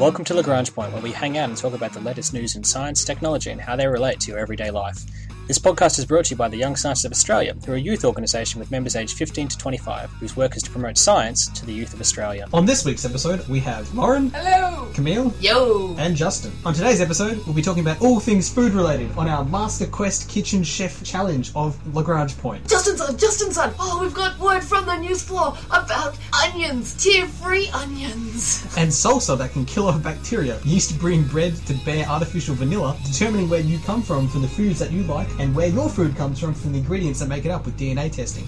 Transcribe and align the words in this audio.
Welcome 0.00 0.24
to 0.24 0.34
Lagrange 0.34 0.74
Point, 0.74 0.94
where 0.94 1.02
we 1.02 1.12
hang 1.12 1.36
out 1.36 1.50
and 1.50 1.58
talk 1.58 1.74
about 1.74 1.92
the 1.92 2.00
latest 2.00 2.32
news 2.32 2.56
in 2.56 2.64
science, 2.64 3.04
technology, 3.04 3.50
and 3.50 3.60
how 3.60 3.76
they 3.76 3.86
relate 3.86 4.18
to 4.20 4.30
your 4.30 4.40
everyday 4.40 4.70
life. 4.70 5.04
This 5.50 5.58
podcast 5.58 5.98
is 5.98 6.04
brought 6.04 6.26
to 6.26 6.30
you 6.30 6.36
by 6.36 6.46
the 6.46 6.56
Young 6.56 6.76
Scientists 6.76 7.06
of 7.06 7.10
Australia, 7.10 7.56
who 7.66 7.72
are 7.72 7.74
a 7.74 7.80
youth 7.80 8.04
organisation 8.04 8.60
with 8.60 8.70
members 8.70 8.94
aged 8.94 9.16
15 9.18 9.48
to 9.48 9.58
25, 9.58 10.08
whose 10.20 10.36
work 10.36 10.56
is 10.56 10.62
to 10.62 10.70
promote 10.70 10.96
science 10.96 11.48
to 11.48 11.66
the 11.66 11.72
youth 11.72 11.92
of 11.92 12.00
Australia. 12.00 12.46
On 12.54 12.64
this 12.64 12.84
week's 12.84 13.04
episode, 13.04 13.44
we 13.48 13.58
have 13.58 13.92
Lauren, 13.92 14.30
Hello! 14.30 14.88
Camille, 14.94 15.34
Yo! 15.40 15.96
and 15.98 16.14
Justin. 16.14 16.52
On 16.64 16.72
today's 16.72 17.00
episode, 17.00 17.44
we'll 17.46 17.54
be 17.56 17.62
talking 17.62 17.82
about 17.82 18.00
all 18.00 18.20
things 18.20 18.48
food 18.48 18.74
related 18.74 19.10
on 19.16 19.28
our 19.28 19.44
Master 19.44 19.88
Quest 19.88 20.28
Kitchen 20.28 20.62
Chef 20.62 21.02
Challenge 21.02 21.50
of 21.56 21.96
Lagrange 21.96 22.38
Point. 22.38 22.68
Justin's 22.68 22.98
son, 22.98 23.18
Justin's 23.18 23.56
son! 23.56 23.74
Oh, 23.80 23.98
we've 24.00 24.14
got 24.14 24.38
word 24.38 24.62
from 24.62 24.86
the 24.86 24.98
news 24.98 25.20
floor 25.20 25.56
about 25.72 26.16
onions! 26.44 26.94
tear 27.02 27.26
free 27.26 27.68
onions! 27.74 28.62
And 28.76 28.88
salsa 28.88 29.36
that 29.36 29.50
can 29.50 29.64
kill 29.64 29.88
off 29.88 30.00
bacteria. 30.00 30.60
yeast 30.64 30.90
to 30.90 30.98
bring 31.00 31.24
bread 31.24 31.56
to 31.66 31.74
bear 31.84 32.06
artificial 32.06 32.54
vanilla, 32.54 32.96
determining 33.04 33.48
where 33.48 33.58
you 33.58 33.80
come 33.80 34.00
from 34.00 34.28
from 34.28 34.42
the 34.42 34.48
foods 34.48 34.78
that 34.78 34.92
you 34.92 35.02
like, 35.02 35.26
and 35.40 35.54
where 35.54 35.68
your 35.68 35.88
food 35.88 36.14
comes 36.16 36.38
from 36.38 36.52
from 36.52 36.72
the 36.72 36.78
ingredients 36.78 37.20
that 37.20 37.28
make 37.28 37.46
it 37.46 37.50
up 37.50 37.64
with 37.64 37.78
DNA 37.78 38.12
testing. 38.12 38.46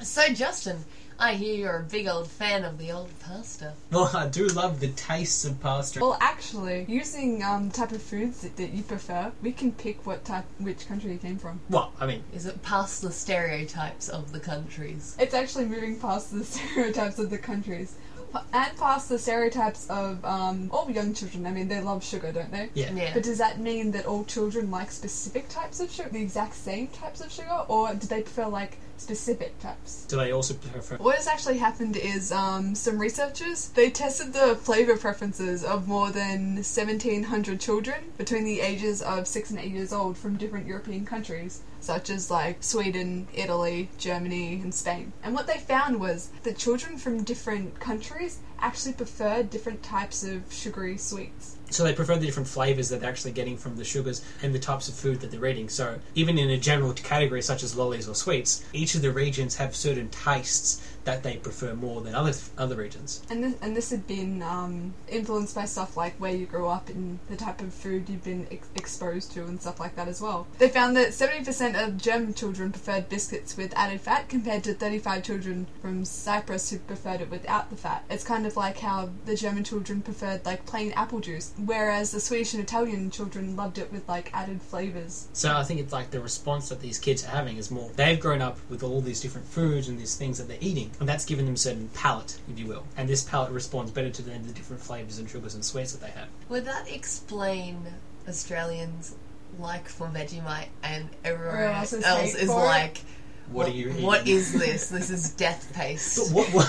So, 0.00 0.28
Justin, 0.32 0.78
I 1.18 1.34
hear 1.34 1.54
you're 1.54 1.80
a 1.80 1.82
big 1.82 2.06
old 2.06 2.28
fan 2.28 2.64
of 2.64 2.78
the 2.78 2.92
old 2.92 3.10
pasta. 3.18 3.72
Well, 3.90 4.10
I 4.14 4.28
do 4.28 4.46
love 4.48 4.78
the 4.78 4.88
tastes 4.88 5.44
of 5.44 5.60
pasta. 5.60 6.00
Well, 6.00 6.16
actually, 6.20 6.84
using 6.88 7.42
um, 7.42 7.70
type 7.70 7.90
of 7.92 8.00
foods 8.00 8.42
that, 8.42 8.56
that 8.56 8.70
you 8.70 8.82
prefer, 8.82 9.32
we 9.42 9.52
can 9.52 9.72
pick 9.72 10.06
what 10.06 10.24
type, 10.24 10.44
which 10.58 10.86
country 10.86 11.12
you 11.12 11.18
came 11.18 11.38
from. 11.38 11.60
Well, 11.68 11.92
I 12.00 12.06
mean, 12.06 12.22
Is 12.32 12.46
it 12.46 12.62
past 12.62 13.02
the 13.02 13.12
stereotypes 13.12 14.08
of 14.08 14.32
the 14.32 14.40
countries? 14.40 15.16
It's 15.18 15.34
actually 15.34 15.64
moving 15.64 15.98
past 15.98 16.32
the 16.32 16.44
stereotypes 16.54 17.18
of 17.18 17.30
the 17.30 17.38
countries. 17.38 17.96
Pa- 18.32 18.44
And 18.52 18.76
past 18.78 19.08
the 19.08 19.18
stereotypes 19.18 19.86
of 19.90 20.24
um, 20.24 20.68
all 20.72 20.90
young 20.90 21.14
children. 21.14 21.46
I 21.46 21.50
mean, 21.50 21.68
they 21.68 21.80
love 21.80 22.02
sugar, 22.04 22.32
don't 22.32 22.50
they? 22.50 22.70
yeah. 22.74 22.92
Yeah. 22.92 23.12
But 23.14 23.22
does 23.24 23.38
that 23.38 23.60
mean 23.60 23.90
that 23.92 24.06
all 24.06 24.24
children 24.24 24.70
like 24.70 24.90
specific 24.90 25.48
types 25.48 25.80
of 25.80 25.90
sugar, 25.90 26.08
the 26.10 26.22
exact 26.22 26.54
same 26.54 26.88
types 26.88 27.20
of 27.20 27.30
sugar, 27.30 27.64
or 27.68 27.94
do 27.94 28.06
they 28.06 28.22
prefer 28.22 28.46
like 28.46 28.78
specific 28.96 29.58
types? 29.60 30.04
Do 30.06 30.16
they 30.16 30.32
also 30.32 30.54
prefer? 30.54 30.96
What 30.96 31.16
has 31.16 31.26
actually 31.26 31.58
happened 31.58 31.96
is 31.96 32.30
um, 32.32 32.74
some 32.74 32.98
researchers 32.98 33.68
they 33.70 33.90
tested 33.90 34.32
the 34.32 34.54
flavor 34.56 34.96
preferences 34.96 35.64
of 35.64 35.88
more 35.88 36.10
than 36.10 36.54
1,700 36.54 37.60
children 37.60 38.12
between 38.16 38.44
the 38.44 38.60
ages 38.60 39.02
of 39.02 39.26
six 39.26 39.50
and 39.50 39.58
eight 39.58 39.72
years 39.72 39.92
old 39.92 40.16
from 40.16 40.36
different 40.36 40.66
European 40.66 41.04
countries, 41.04 41.60
such 41.82 42.10
as 42.10 42.30
like 42.30 42.62
Sweden, 42.62 43.28
Italy, 43.34 43.90
Germany, 43.98 44.60
and 44.62 44.74
Spain. 44.74 45.12
And 45.22 45.34
what 45.34 45.46
they 45.46 45.58
found 45.58 46.00
was 46.00 46.30
that 46.44 46.56
children 46.56 46.96
from 46.96 47.24
different 47.24 47.80
countries 47.80 48.38
actually 48.62 48.94
preferred 48.94 49.50
different 49.50 49.82
types 49.82 50.22
of 50.22 50.42
sugary 50.50 50.96
sweets. 50.96 51.58
So 51.70 51.84
they 51.84 51.94
prefer 51.94 52.16
the 52.16 52.26
different 52.26 52.48
flavors 52.48 52.90
that 52.90 53.00
they're 53.00 53.08
actually 53.08 53.32
getting 53.32 53.56
from 53.56 53.76
the 53.76 53.84
sugars 53.84 54.22
and 54.42 54.54
the 54.54 54.58
types 54.58 54.88
of 54.88 54.94
food 54.94 55.20
that 55.20 55.30
they're 55.30 55.46
eating. 55.46 55.68
So 55.68 55.98
even 56.14 56.38
in 56.38 56.50
a 56.50 56.58
general 56.58 56.92
category 56.92 57.40
such 57.40 57.62
as 57.62 57.76
lollies 57.76 58.08
or 58.08 58.14
sweets, 58.14 58.64
each 58.72 58.94
of 58.94 59.02
the 59.02 59.10
regions 59.10 59.56
have 59.56 59.74
certain 59.74 60.08
tastes 60.10 60.86
that 61.04 61.22
they 61.22 61.36
prefer 61.36 61.74
more 61.74 62.00
than 62.00 62.14
other 62.14 62.32
other 62.56 62.76
regions. 62.76 63.22
And 63.28 63.42
this, 63.42 63.54
and 63.60 63.76
this 63.76 63.90
had 63.90 64.06
been 64.06 64.42
um, 64.42 64.94
influenced 65.08 65.54
by 65.54 65.64
stuff 65.64 65.96
like 65.96 66.14
where 66.16 66.34
you 66.34 66.46
grew 66.46 66.68
up 66.68 66.88
and 66.88 67.18
the 67.28 67.36
type 67.36 67.60
of 67.60 67.74
food 67.74 68.08
you've 68.08 68.22
been 68.22 68.46
ex- 68.50 68.68
exposed 68.76 69.32
to 69.32 69.44
and 69.44 69.60
stuff 69.60 69.80
like 69.80 69.96
that 69.96 70.08
as 70.08 70.20
well. 70.20 70.46
They 70.58 70.68
found 70.68 70.96
that 70.96 71.08
70% 71.08 71.82
of 71.82 71.96
German 71.96 72.34
children 72.34 72.70
preferred 72.70 73.08
biscuits 73.08 73.56
with 73.56 73.72
added 73.76 74.00
fat 74.00 74.28
compared 74.28 74.62
to 74.64 74.74
35 74.74 75.22
children 75.22 75.66
from 75.80 76.04
Cyprus 76.04 76.70
who 76.70 76.78
preferred 76.78 77.20
it 77.20 77.30
without 77.30 77.70
the 77.70 77.76
fat. 77.76 78.04
It's 78.08 78.24
kind 78.24 78.46
of 78.46 78.51
like 78.56 78.78
how 78.78 79.10
the 79.24 79.36
German 79.36 79.64
children 79.64 80.02
preferred 80.02 80.44
like 80.44 80.66
plain 80.66 80.92
apple 80.92 81.20
juice, 81.20 81.52
whereas 81.64 82.10
the 82.10 82.20
Swedish 82.20 82.54
and 82.54 82.62
Italian 82.62 83.10
children 83.10 83.56
loved 83.56 83.78
it 83.78 83.92
with 83.92 84.08
like 84.08 84.30
added 84.32 84.62
flavors. 84.62 85.28
So 85.32 85.56
I 85.56 85.64
think 85.64 85.80
it's 85.80 85.92
like 85.92 86.10
the 86.10 86.20
response 86.20 86.68
that 86.68 86.80
these 86.80 86.98
kids 86.98 87.24
are 87.24 87.28
having 87.28 87.56
is 87.56 87.70
more 87.70 87.90
they've 87.96 88.18
grown 88.18 88.42
up 88.42 88.58
with 88.68 88.82
all 88.82 89.00
these 89.00 89.20
different 89.20 89.46
foods 89.46 89.88
and 89.88 89.98
these 89.98 90.16
things 90.16 90.38
that 90.38 90.48
they're 90.48 90.58
eating, 90.60 90.90
and 91.00 91.08
that's 91.08 91.24
given 91.24 91.44
them 91.44 91.54
a 91.54 91.58
certain 91.58 91.88
palate, 91.94 92.38
if 92.50 92.58
you 92.58 92.66
will. 92.66 92.84
And 92.96 93.08
this 93.08 93.22
palate 93.22 93.50
responds 93.52 93.90
better 93.90 94.10
to 94.10 94.22
the, 94.22 94.30
the 94.30 94.52
different 94.52 94.82
flavors 94.82 95.18
and 95.18 95.28
sugars 95.28 95.54
and 95.54 95.64
sweets 95.64 95.92
that 95.92 96.04
they 96.04 96.12
have. 96.12 96.28
Would 96.48 96.64
that 96.64 96.90
explain 96.90 97.86
Australians' 98.28 99.14
like 99.58 99.88
for 99.88 100.06
Vegemite 100.08 100.68
and 100.82 101.08
everyone 101.24 101.54
Everyone 101.54 101.74
else 101.76 101.92
else's 101.92 102.34
hate 102.34 102.42
is 102.42 102.48
for 102.48 102.74
it? 102.74 103.02
Like, 103.48 103.56
What, 103.56 103.68
are 103.68 103.70
you 103.70 103.90
eating? 103.90 104.02
What 104.02 104.26
is 104.26 104.52
this? 104.52 104.88
This 104.88 105.10
is 105.10 105.30
death 105.30 105.72
paste. 105.74 106.32
But 106.32 106.34
what, 106.34 106.48
what, 106.54 106.66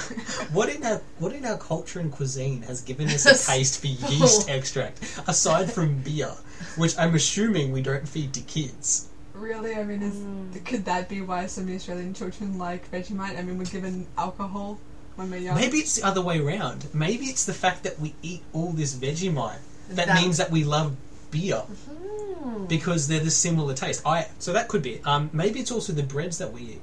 what 0.51 0.69
in 0.69 0.83
our 0.83 1.01
what 1.19 1.33
in 1.33 1.45
our 1.45 1.57
culture 1.57 1.99
and 1.99 2.11
cuisine 2.11 2.61
has 2.63 2.81
given 2.81 3.07
us 3.09 3.25
a 3.25 3.51
taste 3.51 3.81
for 3.81 3.87
oh. 3.87 4.11
yeast 4.11 4.49
extract 4.49 4.99
aside 5.27 5.71
from 5.71 5.99
beer, 5.99 6.31
which 6.77 6.97
I'm 6.97 7.15
assuming 7.15 7.71
we 7.71 7.81
don't 7.81 8.07
feed 8.07 8.33
to 8.33 8.41
kids. 8.41 9.09
Really, 9.33 9.75
I 9.75 9.83
mean, 9.83 10.03
is, 10.03 10.15
mm. 10.15 10.63
could 10.63 10.85
that 10.85 11.09
be 11.09 11.21
why 11.21 11.47
so 11.47 11.61
many 11.61 11.75
Australian 11.75 12.13
children 12.13 12.57
like 12.57 12.89
Vegemite? 12.91 13.37
I 13.37 13.41
mean, 13.41 13.57
we're 13.57 13.65
given 13.65 14.05
alcohol 14.17 14.79
when 15.15 15.31
we're 15.31 15.37
young. 15.37 15.55
Maybe 15.55 15.79
it's 15.79 15.95
the 15.95 16.07
other 16.07 16.21
way 16.21 16.39
around. 16.39 16.87
Maybe 16.93 17.25
it's 17.25 17.45
the 17.45 17.53
fact 17.53 17.83
that 17.83 17.99
we 17.99 18.13
eat 18.21 18.43
all 18.53 18.71
this 18.71 18.95
Vegemite 18.95 19.59
that, 19.89 20.07
That- 20.07 20.21
means 20.21 20.37
that 20.37 20.51
we 20.51 20.63
love 20.63 20.95
beer 21.33 21.63
Hmm. 21.65 22.65
because 22.65 23.07
they're 23.07 23.19
the 23.19 23.31
similar 23.31 23.73
taste. 23.73 24.01
I 24.05 24.27
so 24.39 24.53
that 24.53 24.67
could 24.67 24.81
be 24.81 24.93
it. 24.95 25.07
Um, 25.07 25.29
maybe 25.33 25.59
it's 25.59 25.71
also 25.71 25.91
the 25.93 26.03
breads 26.03 26.37
that 26.37 26.53
we 26.53 26.61
eat. 26.61 26.81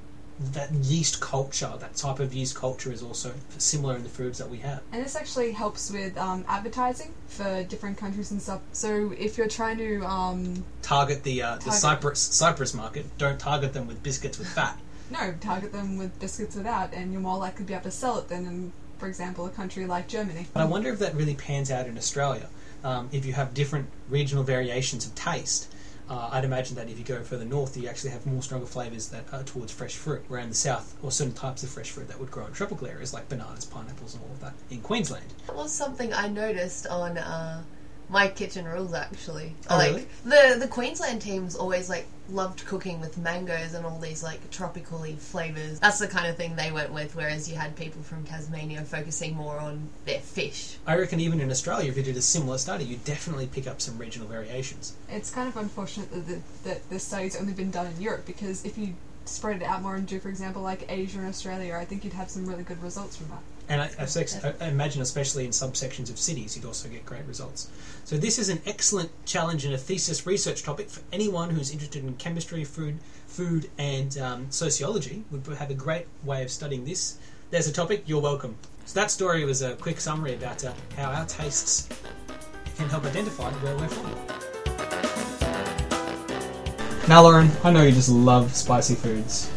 That 0.53 0.71
yeast 0.73 1.21
culture, 1.21 1.71
that 1.79 1.95
type 1.95 2.19
of 2.19 2.33
yeast 2.33 2.55
culture, 2.55 2.91
is 2.91 3.03
also 3.03 3.31
similar 3.59 3.95
in 3.95 4.01
the 4.01 4.09
foods 4.09 4.39
that 4.39 4.49
we 4.49 4.57
have. 4.59 4.81
And 4.91 5.05
this 5.05 5.15
actually 5.15 5.51
helps 5.51 5.91
with 5.91 6.17
um, 6.17 6.43
advertising 6.47 7.13
for 7.27 7.63
different 7.63 7.97
countries 7.99 8.31
and 8.31 8.41
stuff. 8.41 8.61
So 8.73 9.13
if 9.19 9.37
you're 9.37 9.47
trying 9.47 9.77
to, 9.77 10.01
um, 10.03 10.63
Target 10.81 11.21
the 11.23 11.43
uh, 11.43 11.55
the 11.57 11.71
Cyprus 11.71 12.19
Cyprus 12.19 12.73
market. 12.73 13.05
Don't 13.19 13.39
target 13.39 13.73
them 13.73 13.85
with 13.87 14.01
biscuits 14.01 14.39
with 14.39 14.47
fat. 14.47 14.79
no, 15.11 15.35
target 15.39 15.71
them 15.73 15.97
with 15.99 16.19
biscuits 16.19 16.55
without, 16.55 16.91
and 16.91 17.11
you're 17.11 17.21
more 17.21 17.37
likely 17.37 17.59
to 17.59 17.67
be 17.67 17.73
able 17.75 17.83
to 17.83 17.91
sell 17.91 18.17
it 18.17 18.27
than 18.27 18.45
in, 18.47 18.71
for 18.97 19.07
example, 19.07 19.45
a 19.45 19.49
country 19.49 19.85
like 19.85 20.07
Germany. 20.07 20.47
But 20.53 20.61
I 20.61 20.65
wonder 20.65 20.89
if 20.89 20.97
that 20.99 21.13
really 21.13 21.35
pans 21.35 21.69
out 21.69 21.85
in 21.85 21.97
Australia. 21.99 22.47
Um, 22.83 23.09
if 23.11 23.25
you 23.25 23.33
have 23.33 23.53
different 23.53 23.89
regional 24.09 24.43
variations 24.43 25.05
of 25.05 25.13
taste, 25.15 25.73
uh, 26.09 26.29
I'd 26.33 26.43
imagine 26.43 26.75
that 26.75 26.89
if 26.89 26.97
you 26.97 27.05
go 27.05 27.23
further 27.23 27.45
north, 27.45 27.77
you 27.77 27.87
actually 27.87 28.09
have 28.09 28.25
more 28.25 28.41
stronger 28.41 28.65
flavours 28.65 29.07
that 29.09 29.25
are 29.31 29.43
towards 29.43 29.71
fresh 29.71 29.95
fruit. 29.95 30.23
Where 30.27 30.41
in 30.41 30.49
the 30.49 30.55
south, 30.55 30.95
or 31.01 31.11
certain 31.11 31.33
types 31.33 31.63
of 31.63 31.69
fresh 31.69 31.89
fruit 31.91 32.07
that 32.09 32.19
would 32.19 32.31
grow 32.31 32.45
in 32.47 32.53
tropical 32.53 32.87
areas 32.87 33.13
like 33.13 33.29
bananas, 33.29 33.65
pineapples, 33.65 34.15
and 34.15 34.23
all 34.23 34.31
of 34.31 34.41
that 34.41 34.53
in 34.69 34.81
Queensland. 34.81 35.33
That 35.47 35.55
was 35.55 35.71
something 35.71 36.13
I 36.13 36.27
noticed 36.27 36.87
on 36.87 37.17
uh, 37.17 37.63
my 38.11 38.27
kitchen 38.27 38.65
rules 38.65 38.93
actually. 38.93 39.55
Oh, 39.69 39.77
like 39.77 40.07
the 40.23 40.57
the 40.59 40.67
Queensland 40.67 41.21
teams 41.21 41.55
always 41.55 41.89
like 41.89 42.05
loved 42.29 42.65
cooking 42.65 42.99
with 42.99 43.17
mangoes 43.17 43.73
and 43.73 43.85
all 43.85 43.97
these 43.99 44.21
like 44.21 44.49
tropically 44.51 45.15
flavors. 45.15 45.79
That's 45.79 45.99
the 45.99 46.07
kind 46.07 46.27
of 46.27 46.37
thing 46.37 46.55
they 46.55 46.71
went 46.71 46.91
with. 46.91 47.15
Whereas 47.15 47.49
you 47.49 47.55
had 47.55 47.75
people 47.75 48.01
from 48.03 48.25
Tasmania 48.25 48.83
focusing 48.83 49.35
more 49.35 49.57
on 49.57 49.89
their 50.05 50.19
fish. 50.19 50.77
I 50.85 50.97
reckon 50.97 51.19
even 51.19 51.39
in 51.39 51.49
Australia, 51.49 51.89
if 51.89 51.97
you 51.97 52.03
did 52.03 52.17
a 52.17 52.21
similar 52.21 52.57
study, 52.57 52.83
you'd 52.83 53.05
definitely 53.05 53.47
pick 53.47 53.65
up 53.65 53.81
some 53.81 53.97
regional 53.97 54.27
variations. 54.27 54.93
It's 55.09 55.31
kind 55.31 55.47
of 55.47 55.57
unfortunate 55.57 56.11
that, 56.11 56.27
the, 56.27 56.41
that 56.69 56.89
this 56.89 57.05
study's 57.05 57.35
only 57.35 57.53
been 57.53 57.71
done 57.71 57.87
in 57.87 58.01
Europe 58.01 58.25
because 58.25 58.65
if 58.65 58.77
you 58.77 58.95
spread 59.25 59.61
it 59.61 59.65
out 59.65 59.81
more 59.81 59.95
and 59.95 60.07
do, 60.07 60.19
for 60.19 60.29
example, 60.29 60.61
like 60.61 60.85
Asia 60.89 61.19
and 61.19 61.27
Australia, 61.27 61.75
I 61.75 61.85
think 61.85 62.03
you'd 62.03 62.13
have 62.13 62.29
some 62.29 62.45
really 62.45 62.63
good 62.63 62.81
results 62.83 63.15
from 63.15 63.29
that. 63.29 63.41
And 63.71 63.81
I, 63.81 63.89
I, 63.97 64.53
I 64.59 64.67
imagine, 64.67 65.01
especially 65.01 65.45
in 65.45 65.51
subsections 65.51 66.09
of 66.09 66.19
cities, 66.19 66.57
you'd 66.57 66.65
also 66.65 66.89
get 66.89 67.05
great 67.05 67.23
results. 67.25 67.69
So 68.03 68.17
this 68.17 68.37
is 68.37 68.49
an 68.49 68.61
excellent 68.65 69.09
challenge 69.25 69.63
and 69.63 69.73
a 69.73 69.77
thesis 69.77 70.27
research 70.27 70.61
topic 70.63 70.89
for 70.89 71.01
anyone 71.13 71.51
who's 71.51 71.71
interested 71.71 72.03
in 72.03 72.13
chemistry, 72.17 72.65
food, 72.65 72.99
food, 73.27 73.69
and 73.77 74.17
um, 74.17 74.47
sociology. 74.51 75.23
Would 75.31 75.47
have 75.57 75.71
a 75.71 75.73
great 75.73 76.05
way 76.25 76.43
of 76.43 76.51
studying 76.51 76.83
this. 76.83 77.17
There's 77.49 77.69
a 77.69 77.71
topic. 77.71 78.03
You're 78.07 78.19
welcome. 78.19 78.57
So 78.83 78.99
that 78.99 79.09
story 79.09 79.45
was 79.45 79.61
a 79.61 79.77
quick 79.77 80.01
summary 80.01 80.33
about 80.33 80.65
uh, 80.65 80.73
how 80.97 81.09
our 81.09 81.25
tastes 81.25 81.87
can 82.75 82.89
help 82.89 83.05
identify 83.05 83.51
where 83.51 83.77
we're 83.77 83.87
from. 83.87 84.11
Now, 87.07 87.23
Lauren, 87.23 87.49
I 87.63 87.71
know 87.71 87.83
you 87.83 87.93
just 87.93 88.09
love 88.09 88.53
spicy 88.53 88.95
foods. 88.95 89.49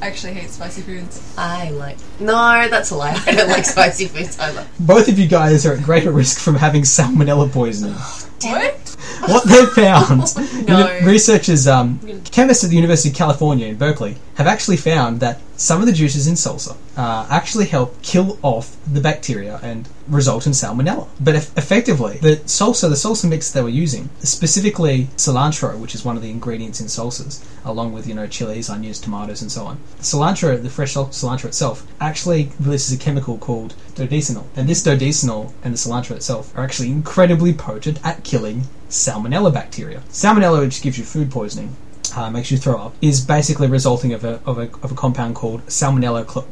I 0.00 0.08
actually 0.08 0.34
hate 0.34 0.50
spicy 0.50 0.82
foods. 0.82 1.34
I 1.38 1.70
like. 1.70 1.96
No, 2.20 2.68
that's 2.68 2.90
a 2.90 2.96
lie. 2.96 3.20
I 3.26 3.32
don't 3.32 3.48
like 3.48 3.64
spicy 3.64 4.06
foods 4.06 4.38
either. 4.38 4.66
Both 4.78 5.08
of 5.08 5.18
you 5.18 5.26
guys 5.26 5.64
are 5.64 5.72
at 5.72 5.82
greater 5.82 6.12
risk 6.12 6.38
from 6.38 6.54
having 6.56 6.82
salmonella 6.82 7.50
poisoning. 7.50 7.94
Damn 8.38 8.60
it. 8.62 8.96
what 9.26 9.44
they 9.48 9.64
found, 9.66 10.34
No. 10.68 11.00
researchers, 11.04 11.66
um, 11.66 11.98
chemists 12.24 12.62
at 12.64 12.70
the 12.70 12.76
University 12.76 13.08
of 13.08 13.14
California 13.14 13.66
in 13.68 13.76
Berkeley, 13.76 14.16
have 14.36 14.46
actually 14.46 14.76
found 14.76 15.20
that 15.20 15.40
some 15.56 15.80
of 15.80 15.86
the 15.86 15.92
juices 15.92 16.26
in 16.26 16.34
salsa 16.34 16.76
uh, 16.96 17.26
actually 17.30 17.64
help 17.64 18.00
kill 18.02 18.38
off 18.42 18.76
the 18.86 19.00
bacteria 19.00 19.58
and 19.62 19.88
result 20.06 20.46
in 20.46 20.52
salmonella. 20.52 21.08
But 21.18 21.36
eff- 21.36 21.56
effectively, 21.56 22.18
the 22.18 22.36
salsa, 22.44 22.88
the 22.90 22.96
salsa 22.96 23.28
mix 23.28 23.50
they 23.50 23.62
were 23.62 23.68
using, 23.70 24.10
specifically 24.22 25.04
cilantro, 25.16 25.78
which 25.78 25.94
is 25.94 26.04
one 26.04 26.16
of 26.16 26.22
the 26.22 26.30
ingredients 26.30 26.80
in 26.80 26.86
salsas, 26.86 27.42
along 27.64 27.94
with 27.94 28.06
you 28.06 28.14
know 28.14 28.26
chilies, 28.26 28.68
onions, 28.68 29.00
tomatoes, 29.00 29.40
and 29.40 29.50
so 29.50 29.64
on. 29.64 29.78
Cilantro, 30.00 30.62
the 30.62 30.70
fresh 30.70 30.94
cilantro 30.94 31.46
itself, 31.46 31.86
actually 31.98 32.50
releases 32.60 32.94
a 32.94 33.02
chemical 33.02 33.38
called 33.38 33.74
dodecanol, 33.94 34.44
and 34.54 34.68
this 34.68 34.84
dodecanol 34.84 35.52
and 35.64 35.72
the 35.72 35.78
cilantro 35.78 36.14
itself 36.14 36.56
are 36.56 36.62
actually 36.62 36.90
incredibly 36.90 37.54
potent 37.54 38.04
at 38.04 38.22
killing 38.22 38.64
salmonella 38.90 39.52
bacteria. 39.52 40.00
Salmonella, 40.10 40.60
which 40.60 40.82
gives 40.82 40.98
you 40.98 41.04
food 41.04 41.30
poisoning, 41.30 41.74
uh, 42.16 42.30
makes 42.30 42.50
you 42.50 42.56
throw 42.56 42.78
up, 42.80 42.94
is 43.00 43.20
basically 43.20 43.68
resulting 43.68 44.12
of 44.12 44.24
a, 44.24 44.40
of 44.46 44.58
a, 44.58 44.62
of 44.82 44.90
a 44.90 44.94
compound 44.94 45.34
called 45.34 45.64
Salmonella 45.66 46.28
cl- 46.28 46.46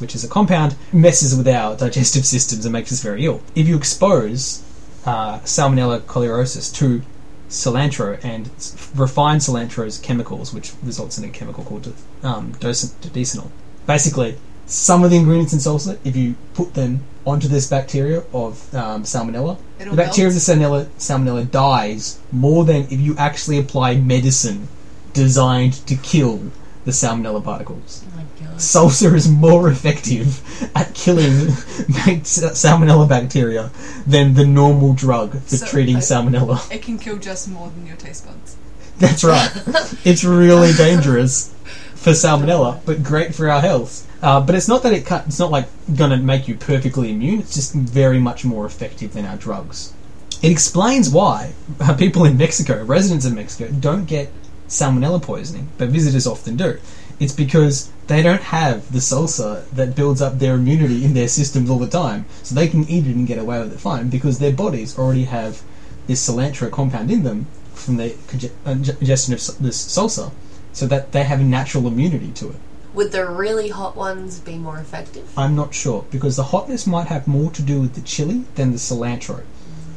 which 0.00 0.14
is 0.14 0.24
a 0.24 0.28
compound 0.28 0.76
messes 0.92 1.36
with 1.36 1.48
our 1.48 1.76
digestive 1.76 2.24
systems 2.24 2.64
and 2.64 2.72
makes 2.72 2.92
us 2.92 3.02
very 3.02 3.24
ill. 3.24 3.42
If 3.54 3.66
you 3.66 3.76
expose 3.76 4.62
uh, 5.04 5.40
Salmonella 5.40 6.00
choleraesuis 6.00 6.74
to 6.76 7.02
cilantro 7.48 8.22
and 8.24 8.50
refined 8.94 9.40
cilantro's 9.40 9.98
chemicals, 9.98 10.52
which 10.52 10.72
results 10.82 11.18
in 11.18 11.24
a 11.24 11.28
chemical 11.28 11.64
called 11.64 11.92
um, 12.22 12.52
dodecanol. 12.54 13.50
Basically, 13.86 14.36
some 14.66 15.04
of 15.04 15.10
the 15.10 15.16
ingredients 15.16 15.52
in 15.52 15.60
salsa, 15.60 15.98
if 16.04 16.16
you 16.16 16.34
put 16.54 16.74
them 16.74 17.04
onto 17.24 17.46
this 17.46 17.68
bacteria 17.68 18.24
of 18.32 18.74
um, 18.74 19.04
salmonella, 19.04 19.58
It'll 19.78 19.92
the 19.92 19.96
bacteria 19.96 20.28
of 20.28 20.34
the 20.34 20.40
salmonella, 20.40 20.86
salmonella 20.98 21.48
dies 21.50 22.18
more 22.32 22.64
than 22.64 22.82
if 22.90 23.00
you 23.00 23.16
actually 23.16 23.58
apply 23.58 23.94
medicine 23.94 24.68
designed 25.16 25.74
to 25.88 25.96
kill 25.96 26.52
the 26.84 26.92
salmonella 26.92 27.42
particles. 27.42 28.04
Oh. 28.16 28.46
Salsa 28.58 29.12
is 29.14 29.28
more 29.28 29.68
effective 29.68 30.40
at 30.76 30.94
killing 30.94 31.32
salmonella 32.22 33.08
bacteria 33.08 33.70
than 34.06 34.34
the 34.34 34.46
normal 34.46 34.94
drug 34.94 35.32
for 35.42 35.56
So, 35.56 35.66
treating 35.66 35.96
I- 35.96 36.00
salmonella. 36.00 36.70
It 36.72 36.82
can 36.82 36.98
kill 36.98 37.16
just 37.18 37.48
more 37.48 37.68
than 37.70 37.86
your 37.86 37.96
taste 37.96 38.26
buds. 38.26 38.56
That's 38.98 39.24
right. 39.24 39.50
it's 40.04 40.22
really 40.24 40.72
dangerous 40.72 41.52
for 41.96 42.10
salmonella, 42.12 42.80
but 42.86 43.02
great 43.02 43.34
for 43.34 43.50
our 43.50 43.60
health. 43.60 44.04
Uh, 44.22 44.40
but 44.40 44.54
it's 44.54 44.68
not 44.68 44.82
that 44.84 44.92
it 44.92 45.04
cut, 45.04 45.26
it's 45.26 45.38
not 45.38 45.50
like 45.50 45.66
going 45.96 46.10
to 46.10 46.16
make 46.16 46.48
you 46.48 46.54
perfectly 46.54 47.10
immune. 47.10 47.40
It's 47.40 47.54
just 47.54 47.74
very 47.74 48.18
much 48.18 48.44
more 48.44 48.64
effective 48.64 49.12
than 49.12 49.26
our 49.26 49.36
drugs. 49.36 49.92
It 50.42 50.50
explains 50.52 51.10
why 51.10 51.52
people 51.98 52.24
in 52.24 52.36
Mexico, 52.36 52.84
residents 52.84 53.26
of 53.26 53.34
Mexico, 53.34 53.70
don't 53.80 54.04
get 54.06 54.30
salmonella 54.68 55.22
poisoning, 55.22 55.68
but 55.78 55.88
visitors 55.88 56.26
often 56.26 56.56
do. 56.56 56.78
It's 57.18 57.32
because 57.32 57.90
they 58.08 58.22
don't 58.22 58.42
have 58.42 58.92
the 58.92 58.98
salsa 58.98 59.68
that 59.70 59.96
builds 59.96 60.20
up 60.20 60.38
their 60.38 60.54
immunity 60.54 61.04
in 61.04 61.14
their 61.14 61.28
systems 61.28 61.70
all 61.70 61.78
the 61.78 61.88
time, 61.88 62.26
so 62.42 62.54
they 62.54 62.68
can 62.68 62.88
eat 62.88 63.06
it 63.06 63.16
and 63.16 63.26
get 63.26 63.38
away 63.38 63.58
with 63.60 63.72
it 63.72 63.80
fine 63.80 64.08
because 64.08 64.38
their 64.38 64.52
bodies 64.52 64.98
already 64.98 65.24
have 65.24 65.62
this 66.06 66.28
cilantro 66.28 66.70
compound 66.70 67.10
in 67.10 67.22
them 67.22 67.46
from 67.74 67.96
the 67.96 68.14
uh, 68.64 68.70
ingestion 68.70 69.34
of 69.34 69.40
this 69.60 69.84
salsa, 69.86 70.30
so 70.72 70.86
that 70.86 71.12
they 71.12 71.24
have 71.24 71.40
a 71.40 71.44
natural 71.44 71.86
immunity 71.86 72.30
to 72.32 72.50
it. 72.50 72.56
Would 72.94 73.12
the 73.12 73.26
really 73.26 73.68
hot 73.68 73.96
ones 73.96 74.38
be 74.40 74.56
more 74.56 74.78
effective? 74.78 75.28
I'm 75.36 75.54
not 75.54 75.74
sure 75.74 76.04
because 76.10 76.36
the 76.36 76.44
hotness 76.44 76.86
might 76.86 77.08
have 77.08 77.26
more 77.26 77.50
to 77.50 77.62
do 77.62 77.80
with 77.80 77.94
the 77.94 78.00
chili 78.00 78.44
than 78.54 78.72
the 78.72 78.78
cilantro. 78.78 79.42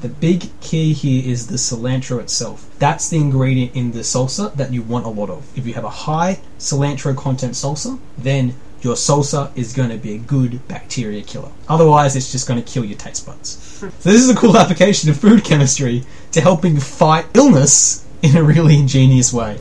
The 0.02 0.10
big 0.10 0.50
key 0.62 0.94
here 0.94 1.30
is 1.30 1.48
the 1.48 1.58
cilantro 1.58 2.22
itself. 2.22 2.74
That's 2.80 3.10
the 3.10 3.18
ingredient 3.18 3.76
in 3.76 3.92
the 3.92 4.00
salsa 4.00 4.54
that 4.56 4.72
you 4.72 4.82
want 4.82 5.06
a 5.06 5.10
lot 5.10 5.30
of. 5.30 5.46
If 5.58 5.68
you 5.68 5.74
have 5.74 5.84
a 5.84 5.90
high 5.90 6.40
cilantro 6.58 7.18
content 7.18 7.54
salsa, 7.54 8.00
then 8.18 8.56
your 8.82 8.96
salsa 8.96 9.52
is 9.58 9.74
going 9.74 9.90
to 9.90 9.98
be 9.98 10.16
a 10.16 10.18
good 10.18 10.66
bacteria 10.70 11.22
killer. 11.22 11.52
Otherwise, 11.68 12.16
it's 12.16 12.32
just 12.32 12.48
going 12.48 12.64
to 12.64 12.72
kill 12.72 12.86
your 12.86 12.98
taste 12.98 13.26
buds. 13.26 13.50
so 13.50 13.88
this 14.10 14.22
is 14.22 14.30
a 14.30 14.36
cool 14.36 14.58
application 14.64 15.10
of 15.10 15.18
food 15.18 15.44
chemistry 15.44 16.06
to 16.32 16.40
helping 16.40 16.80
fight 16.80 17.26
illness 17.34 18.06
in 18.22 18.38
a 18.38 18.44
really 18.44 18.78
ingenious 18.78 19.34
way. 19.34 19.58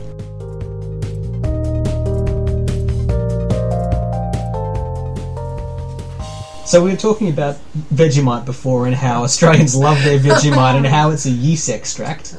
So 6.69 6.83
we 6.83 6.91
were 6.91 6.97
talking 6.97 7.29
about 7.29 7.57
Vegemite 7.91 8.45
before 8.45 8.85
and 8.85 8.93
how 8.93 9.23
Australians 9.23 9.75
love 9.87 10.03
their 10.03 10.19
Vegemite 10.19 10.75
and 10.75 10.85
how 10.85 11.09
it's 11.09 11.25
a 11.25 11.31
yeast 11.31 11.67
extract. 11.67 12.37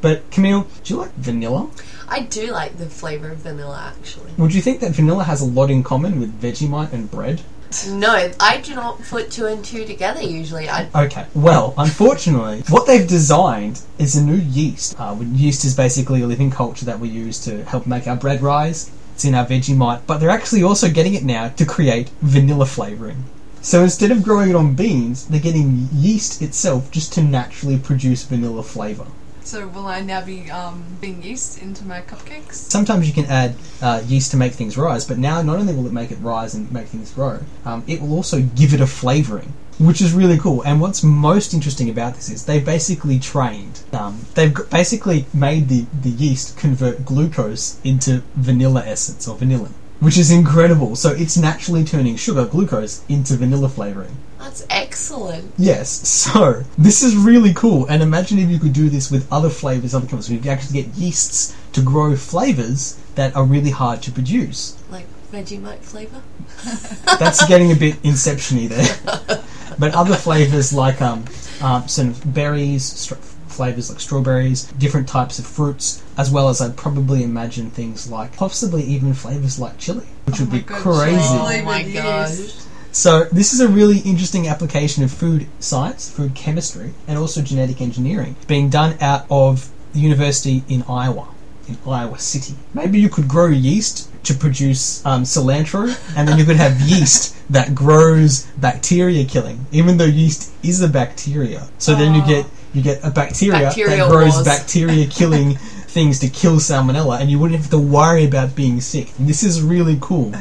But 0.00 0.30
Camille, 0.30 0.68
do 0.84 0.94
you 0.94 1.00
like 1.00 1.12
vanilla? 1.16 1.68
I 2.08 2.20
do 2.20 2.52
like 2.52 2.78
the 2.78 2.86
flavour 2.86 3.32
of 3.32 3.38
vanilla 3.38 3.92
actually. 3.98 4.30
Would 4.38 4.54
you 4.54 4.62
think 4.62 4.78
that 4.82 4.92
vanilla 4.92 5.24
has 5.24 5.40
a 5.40 5.46
lot 5.46 5.68
in 5.68 5.82
common 5.82 6.20
with 6.20 6.40
Vegemite 6.40 6.92
and 6.92 7.10
bread? 7.10 7.42
No, 7.88 8.30
I 8.38 8.60
do 8.60 8.76
not 8.76 9.02
put 9.02 9.32
two 9.32 9.46
and 9.46 9.64
two 9.64 9.84
together 9.84 10.22
usually. 10.22 10.68
I 10.68 10.88
Okay, 10.94 11.26
well, 11.34 11.74
unfortunately, 11.76 12.62
what 12.68 12.86
they've 12.86 13.08
designed 13.08 13.82
is 13.98 14.14
a 14.14 14.22
new 14.22 14.36
yeast. 14.36 14.94
Uh, 14.96 15.16
yeast 15.32 15.64
is 15.64 15.74
basically 15.74 16.22
a 16.22 16.26
living 16.28 16.52
culture 16.52 16.84
that 16.84 17.00
we 17.00 17.08
use 17.08 17.40
to 17.46 17.64
help 17.64 17.84
make 17.84 18.06
our 18.06 18.14
bread 18.14 18.42
rise. 18.42 18.92
It's 19.16 19.24
in 19.24 19.34
our 19.34 19.44
Vegemite, 19.44 20.02
but 20.06 20.18
they're 20.18 20.30
actually 20.30 20.62
also 20.62 20.88
getting 20.88 21.14
it 21.14 21.24
now 21.24 21.48
to 21.48 21.66
create 21.66 22.10
vanilla 22.22 22.66
flavouring. 22.66 23.24
So 23.62 23.82
instead 23.82 24.10
of 24.10 24.22
growing 24.22 24.48
it 24.48 24.56
on 24.56 24.74
beans, 24.74 25.26
they're 25.26 25.38
getting 25.38 25.88
yeast 25.92 26.40
itself 26.40 26.90
just 26.90 27.12
to 27.14 27.22
naturally 27.22 27.78
produce 27.78 28.24
vanilla 28.24 28.62
flavour. 28.62 29.06
So 29.42 29.66
will 29.68 29.86
I 29.86 30.00
now 30.00 30.24
be 30.24 30.50
um, 30.50 30.84
being 31.00 31.22
yeast 31.22 31.60
into 31.60 31.84
my 31.84 32.00
cupcakes? 32.02 32.52
Sometimes 32.52 33.06
you 33.06 33.12
can 33.12 33.26
add 33.26 33.56
uh, 33.82 34.02
yeast 34.06 34.30
to 34.30 34.36
make 34.36 34.52
things 34.52 34.78
rise, 34.78 35.04
but 35.04 35.18
now 35.18 35.42
not 35.42 35.58
only 35.58 35.74
will 35.74 35.86
it 35.86 35.92
make 35.92 36.10
it 36.10 36.18
rise 36.20 36.54
and 36.54 36.70
make 36.70 36.86
things 36.86 37.10
grow, 37.10 37.40
um, 37.64 37.82
it 37.86 38.00
will 38.00 38.14
also 38.14 38.42
give 38.42 38.72
it 38.72 38.80
a 38.80 38.86
flavouring, 38.86 39.52
which 39.78 40.00
is 40.00 40.12
really 40.12 40.38
cool. 40.38 40.62
And 40.62 40.80
what's 40.80 41.02
most 41.02 41.52
interesting 41.52 41.90
about 41.90 42.14
this 42.14 42.30
is 42.30 42.44
they 42.44 42.60
basically 42.60 43.18
trained. 43.18 43.80
Um, 43.92 44.26
they've 44.34 44.54
basically 44.70 45.26
made 45.34 45.68
the, 45.68 45.86
the 46.00 46.10
yeast 46.10 46.56
convert 46.56 47.04
glucose 47.04 47.80
into 47.82 48.22
vanilla 48.36 48.84
essence 48.86 49.26
or 49.26 49.36
vanillin, 49.36 49.72
which 50.00 50.18
is 50.18 50.30
incredible. 50.30 50.96
So 50.96 51.10
it's 51.10 51.36
naturally 51.36 51.84
turning 51.84 52.16
sugar, 52.16 52.44
glucose, 52.46 53.02
into 53.08 53.34
vanilla 53.36 53.68
flavouring. 53.68 54.16
that's 54.38 54.66
excellent. 54.70 55.52
Yes, 55.58 55.90
so 56.08 56.64
this 56.76 57.02
is 57.02 57.14
really 57.16 57.52
cool. 57.54 57.86
And 57.86 58.02
imagine 58.02 58.38
if 58.38 58.48
you 58.50 58.58
could 58.58 58.72
do 58.72 58.88
this 58.88 59.10
with 59.10 59.30
other 59.32 59.50
flavors, 59.50 59.94
other 59.94 60.06
chemicals. 60.06 60.30
You 60.30 60.38
could 60.38 60.48
actually 60.48 60.82
get 60.82 60.94
yeasts 60.94 61.54
to 61.72 61.82
grow 61.82 62.16
flavors 62.16 62.98
that 63.14 63.36
are 63.36 63.44
really 63.44 63.70
hard 63.70 64.02
to 64.02 64.10
produce. 64.10 64.76
Like 64.90 65.06
Vegemite 65.32 65.80
flavour. 65.80 66.22
That's 67.18 67.46
getting 67.46 67.70
a 67.70 67.76
bit 67.76 67.96
inception-y 68.02 68.66
there. 68.66 69.40
But 69.78 69.94
other 69.94 70.14
flavors 70.14 70.74
like 70.74 71.00
um, 71.00 71.24
um, 71.62 71.88
sort 71.88 72.08
of 72.08 72.34
berries, 72.34 72.84
str- 72.84 73.14
flavors 73.60 73.90
like 73.90 74.00
strawberries, 74.00 74.64
different 74.78 75.06
types 75.06 75.38
of 75.38 75.44
fruits, 75.46 76.02
as 76.16 76.30
well 76.30 76.48
as 76.48 76.62
I'd 76.62 76.78
probably 76.78 77.22
imagine 77.22 77.68
things 77.70 78.10
like 78.10 78.34
possibly 78.34 78.82
even 78.84 79.12
flavors 79.12 79.58
like 79.58 79.76
chili, 79.76 80.06
which 80.24 80.40
Oh 80.40 80.44
would 80.44 80.50
be 80.52 80.60
God, 80.60 80.78
crazy. 80.80 81.18
Oh 81.20 81.62
my 81.66 81.82
gosh. 81.82 82.54
So 82.90 83.24
this 83.24 83.52
is 83.52 83.60
a 83.60 83.68
really 83.68 83.98
interesting 83.98 84.48
application 84.48 85.04
of 85.04 85.10
food 85.12 85.46
science, 85.58 86.10
food 86.10 86.34
chemistry, 86.34 86.94
and 87.06 87.18
also 87.18 87.42
genetic 87.42 87.82
engineering 87.82 88.34
being 88.46 88.70
done 88.70 88.96
out 89.02 89.26
of 89.30 89.68
the 89.92 90.00
university 90.00 90.64
in 90.66 90.82
Iowa, 90.88 91.28
in 91.68 91.76
Iowa 91.86 92.18
City. 92.18 92.54
Maybe 92.72 92.98
you 92.98 93.10
could 93.10 93.28
grow 93.28 93.48
yeast 93.48 94.08
to 94.24 94.32
produce 94.34 95.04
um, 95.04 95.24
cilantro, 95.24 95.84
and 96.16 96.26
then 96.26 96.38
you 96.38 96.46
could 96.46 96.56
have 96.56 96.80
yeast 96.80 97.36
that 97.52 97.74
grows 97.74 98.44
bacteria 98.56 99.24
killing, 99.26 99.66
even 99.70 99.98
though 99.98 100.04
yeast 100.22 100.50
is 100.62 100.80
a 100.80 100.88
bacteria. 100.88 101.68
So 101.78 101.94
then 101.94 102.14
you 102.14 102.22
Oh. 102.22 102.26
get 102.26 102.46
you 102.72 102.82
get 102.82 103.04
a 103.04 103.10
bacteria 103.10 103.60
Bacterial 103.60 104.08
that 104.08 104.12
grows 104.12 104.32
wars. 104.34 104.44
bacteria 104.44 105.06
killing 105.10 105.56
things 105.56 106.18
to 106.20 106.28
kill 106.28 106.56
salmonella, 106.56 107.20
and 107.20 107.30
you 107.30 107.38
wouldn't 107.38 107.60
have 107.60 107.70
to 107.70 107.78
worry 107.78 108.24
about 108.24 108.54
being 108.54 108.80
sick. 108.80 109.12
This 109.18 109.42
is 109.42 109.60
really 109.60 109.98
cool. 110.00 110.32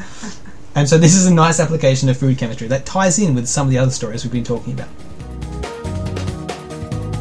And 0.76 0.88
so 0.88 0.98
this 0.98 1.16
is 1.16 1.26
a 1.26 1.34
nice 1.34 1.60
application 1.60 2.08
of 2.10 2.18
food 2.18 2.38
chemistry 2.38 2.68
that 2.68 2.86
ties 2.86 3.18
in 3.20 3.34
with 3.34 3.48
some 3.48 3.68
of 3.68 3.72
the 3.72 3.80
other 3.80 3.92
stories 3.92 4.24
we've 4.24 4.32
been 4.32 4.44
talking 4.44 4.74
about. 4.74 4.90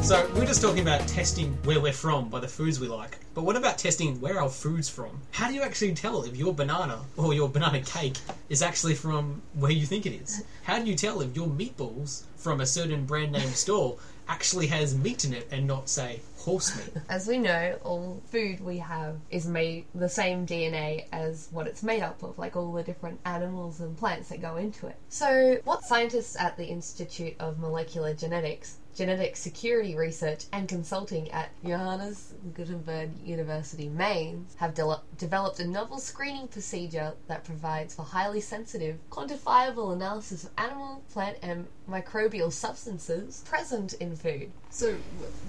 So 0.04 0.26
we're 0.34 0.46
just 0.46 0.62
talking 0.62 0.80
about 0.80 1.06
testing 1.06 1.52
where 1.64 1.80
we're 1.80 1.92
from 1.92 2.28
by 2.30 2.40
the 2.40 2.48
foods 2.48 2.80
we 2.80 2.88
like. 2.88 3.18
But 3.34 3.44
what 3.44 3.56
about 3.56 3.76
testing 3.76 4.18
where 4.20 4.40
our 4.40 4.48
food's 4.48 4.88
from? 4.88 5.20
How 5.32 5.48
do 5.48 5.54
you 5.54 5.62
actually 5.62 5.92
tell 5.94 6.22
if 6.24 6.34
your 6.34 6.54
banana 6.54 7.00
or 7.16 7.34
your 7.34 7.48
banana 7.48 7.82
cake 7.82 8.16
is 8.48 8.62
actually 8.62 8.94
from 8.94 9.42
where 9.54 9.70
you 9.70 9.84
think 9.84 10.06
it 10.06 10.12
is? 10.14 10.44
How 10.64 10.78
do 10.78 10.86
you 10.86 10.94
tell 10.94 11.20
if 11.20 11.36
your 11.36 11.46
meatballs 11.46 12.22
from 12.36 12.60
a 12.60 12.66
certain 12.66 13.04
brand 13.04 13.32
name 13.32 13.50
store 13.50 13.98
actually 14.28 14.66
has 14.68 14.96
meat 14.96 15.24
in 15.24 15.32
it 15.32 15.48
and 15.50 15.66
not 15.66 15.88
say 15.88 16.20
horse 16.38 16.76
meat? 16.76 17.02
As 17.08 17.26
we 17.26 17.38
know, 17.38 17.78
all 17.82 18.22
food 18.30 18.60
we 18.60 18.78
have 18.78 19.16
is 19.30 19.46
made 19.46 19.86
the 19.94 20.08
same 20.08 20.46
DNA 20.46 21.06
as 21.12 21.48
what 21.50 21.66
it's 21.66 21.82
made 21.82 22.02
up 22.02 22.22
of, 22.22 22.38
like 22.38 22.56
all 22.56 22.72
the 22.72 22.82
different 22.82 23.20
animals 23.24 23.80
and 23.80 23.96
plants 23.96 24.28
that 24.28 24.40
go 24.40 24.56
into 24.56 24.86
it. 24.86 24.96
So, 25.08 25.58
what 25.64 25.82
scientists 25.84 26.36
at 26.38 26.56
the 26.56 26.66
Institute 26.66 27.34
of 27.40 27.58
Molecular 27.58 28.14
Genetics, 28.14 28.78
Genetic 28.98 29.36
Security 29.36 29.94
Research 29.94 30.46
and 30.52 30.68
Consulting 30.68 31.30
at 31.30 31.50
Johannes 31.64 32.34
Gutenberg 32.52 33.10
University, 33.24 33.88
Mainz, 33.88 34.56
have 34.56 34.74
de- 34.74 35.00
developed 35.16 35.60
a 35.60 35.68
novel 35.68 36.00
screening 36.00 36.48
procedure 36.48 37.14
that 37.28 37.44
provides 37.44 37.94
for 37.94 38.02
highly 38.02 38.40
sensitive, 38.40 38.98
quantifiable 39.08 39.92
analysis 39.92 40.42
of 40.42 40.50
animal, 40.58 41.04
plant, 41.12 41.36
and 41.42 41.68
microbial 41.88 42.52
substances 42.52 43.44
present 43.46 43.92
in 43.94 44.16
food. 44.16 44.50
So 44.70 44.96